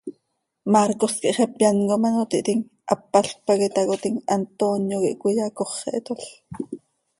Marcos 0.73 1.13
quih 1.21 1.35
xepe 1.37 1.63
án 1.69 1.77
com 1.89 2.03
ano 2.09 2.21
tiihtim, 2.31 2.59
hápalc 2.91 3.31
pac 3.45 3.59
itácotim, 3.69 4.15
Antonio 4.37 4.97
quih 5.01 5.17
cöiyacóxetol. 5.21 6.21